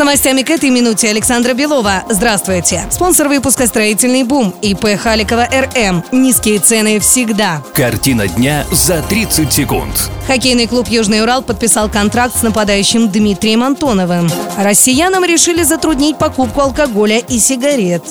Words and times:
Новостями 0.00 0.40
к 0.40 0.48
этой 0.48 0.70
минуте 0.70 1.10
Александра 1.10 1.52
Белова. 1.52 2.04
Здравствуйте. 2.08 2.84
Спонсор 2.90 3.28
выпуска 3.28 3.66
«Строительный 3.66 4.22
бум» 4.22 4.54
ИП 4.62 4.98
Халикова 4.98 5.46
РМ. 5.52 6.02
Низкие 6.10 6.58
цены 6.58 6.98
всегда. 7.00 7.62
Картина 7.74 8.26
дня 8.26 8.64
за 8.72 9.02
30 9.02 9.52
секунд. 9.52 10.10
Хоккейный 10.26 10.66
клуб 10.68 10.88
«Южный 10.88 11.20
Урал» 11.20 11.42
подписал 11.42 11.90
контракт 11.90 12.34
с 12.34 12.42
нападающим 12.42 13.10
Дмитрием 13.10 13.62
Антоновым. 13.62 14.30
Россиянам 14.56 15.22
решили 15.22 15.64
затруднить 15.64 16.16
покупку 16.16 16.62
алкоголя 16.62 17.18
и 17.18 17.38
сигарет. 17.38 18.02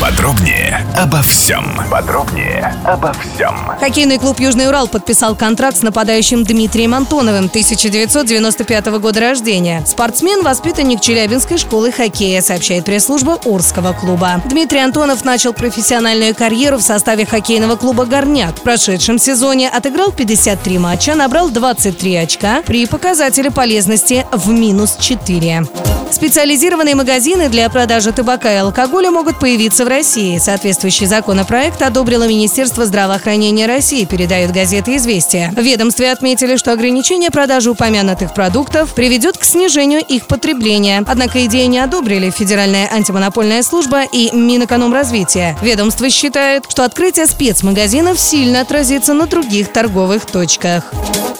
Подробнее 0.00 0.86
обо 0.96 1.22
всем. 1.22 1.64
Подробнее 1.90 2.74
обо 2.84 3.12
всем. 3.12 3.54
Хоккейный 3.80 4.18
клуб 4.18 4.40
«Южный 4.40 4.68
Урал» 4.68 4.88
подписал 4.88 5.34
контракт 5.36 5.78
с 5.78 5.82
нападающим 5.82 6.44
Дмитрием 6.44 6.94
Антоновым, 6.94 7.46
1995 7.46 8.86
года 8.98 9.20
рождения. 9.20 9.84
Спортсмен– 9.86 10.42
воспитанник 10.44 11.00
Челябинской 11.00 11.58
школы 11.58 11.92
хоккея, 11.92 12.42
сообщает 12.42 12.84
пресс-служба 12.84 13.38
Орского 13.44 13.92
клуба. 13.92 14.42
Дмитрий 14.44 14.80
Антонов 14.80 15.24
начал 15.24 15.52
профессиональную 15.52 16.34
карьеру 16.34 16.78
в 16.78 16.82
составе 16.82 17.24
хоккейного 17.24 17.76
клуба 17.76 18.04
«Горняк». 18.04 18.58
В 18.58 18.62
прошедшем 18.62 19.18
сезоне 19.18 19.70
отыграл 19.70 20.12
53 20.12 20.78
матча, 20.78 21.14
набрал 21.14 21.50
23 21.50 22.16
очка 22.16 22.62
при 22.62 22.86
показателе 22.86 23.50
полезности 23.50 24.26
в 24.32 24.50
минус 24.50 24.96
4. 25.00 25.66
Специализированные 26.10 26.94
магазины 26.94 27.48
для 27.48 27.68
продажи 27.68 28.12
табака 28.12 28.52
и 28.52 28.56
алкоголя 28.56 29.10
могут 29.10 29.38
появиться 29.38 29.84
в 29.84 29.88
России. 29.88 30.38
Соответствующий 30.38 31.06
законопроект 31.06 31.82
одобрило 31.82 32.26
Министерство 32.26 32.86
здравоохранения 32.86 33.66
России, 33.66 34.04
передает 34.04 34.52
газета 34.52 34.96
«Известия». 34.96 35.52
В 35.56 35.60
ведомстве 35.60 36.12
отметили, 36.12 36.56
что 36.56 36.72
ограничение 36.72 37.30
продажи 37.30 37.70
упомянутых 37.70 38.32
продуктов 38.34 38.94
приведет 38.94 39.38
к 39.38 39.44
снижению 39.44 40.00
их 40.00 40.26
потребления. 40.26 41.02
Однако 41.06 41.44
идею 41.46 41.68
не 41.68 41.78
одобрили 41.78 42.30
Федеральная 42.30 42.88
антимонопольная 42.92 43.62
служба 43.62 44.04
и 44.04 44.30
Минэкономразвития. 44.34 45.56
Ведомство 45.62 46.08
считает, 46.10 46.64
что 46.68 46.84
открытие 46.84 47.26
спецмагазинов 47.26 48.18
сильно 48.18 48.60
отразится 48.60 49.14
на 49.14 49.26
других 49.26 49.72
торговых 49.72 50.26
точках. 50.26 50.84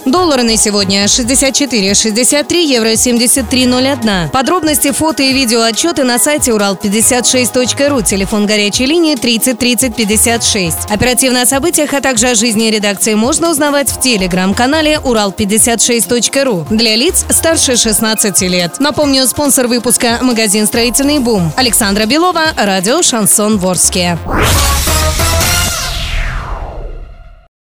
Доллары 0.04 0.42
на 0.42 0.58
сегодня 0.58 1.04
64,63, 1.04 2.62
евро 2.62 2.92
73,01. 2.92 4.30
Подробности, 4.30 4.90
фото 4.90 5.22
и 5.22 5.32
видео 5.32 5.62
отчеты 5.62 6.04
на 6.04 6.18
сайте 6.18 6.50
урал56.ру. 6.50 8.02
Телефон 8.02 8.46
горячей 8.46 8.84
линии 8.84 9.14
30 9.14 9.58
30 9.58 9.96
56. 9.96 10.90
Оперативно 10.90 11.42
о 11.42 11.46
событиях, 11.46 11.94
а 11.94 12.02
также 12.02 12.28
о 12.28 12.34
жизни 12.34 12.66
редакции 12.66 13.14
можно 13.14 13.50
узнавать 13.50 13.88
в 13.88 13.98
телеграм-канале 13.98 15.00
урал56.ру 15.02 16.66
для 16.68 16.96
лиц 16.96 17.24
старше 17.30 17.76
16 17.76 18.42
лет. 18.42 18.80
Напомню, 18.80 19.26
спонсор 19.26 19.68
выпуска– 19.68 20.18
магазин 20.20 20.66
«Строительный 20.66 21.18
бум». 21.18 21.50
Александра 21.56 22.04
Белова, 22.04 22.52
радио 22.56 23.00
«Шансон 23.00 23.56
Ворске». 23.56 24.18